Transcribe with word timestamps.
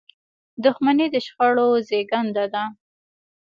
•دښمني 0.63 1.07
د 1.13 1.15
شخړو 1.25 1.67
زیږنده 1.87 2.45
ده. 2.53 2.63